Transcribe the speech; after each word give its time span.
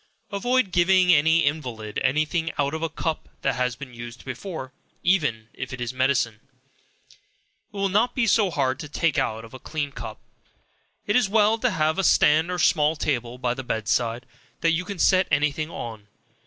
Avoid 0.31 0.71
giving 0.71 1.13
an 1.13 1.27
invalid 1.27 1.99
any 2.03 2.25
thing 2.25 2.51
out 2.57 2.73
of 2.73 2.81
a 2.81 2.89
cup 2.89 3.29
that 3.43 3.53
has 3.53 3.75
been 3.75 3.93
used 3.93 4.25
before; 4.25 4.73
even 5.03 5.47
if 5.53 5.73
it 5.73 5.79
is 5.79 5.93
medicine, 5.93 6.39
it 6.41 7.71
will 7.77 7.87
not 7.87 8.15
be 8.15 8.25
so 8.25 8.49
hard 8.49 8.79
to 8.79 8.89
take 8.89 9.19
out 9.19 9.45
of 9.45 9.53
a 9.53 9.59
clean 9.59 9.91
cup. 9.91 10.19
It 11.05 11.15
is 11.15 11.29
well 11.29 11.59
to 11.59 11.69
have 11.69 11.99
a 11.99 12.03
stand 12.03 12.49
or 12.49 12.57
small 12.57 12.95
table 12.95 13.37
by 13.37 13.53
the 13.53 13.63
bed 13.63 13.87
side, 13.87 14.25
that 14.61 14.71
you 14.71 14.85
can 14.85 14.97
set 14.97 15.27
any 15.29 15.51
thing 15.51 15.69
on. 15.69 16.07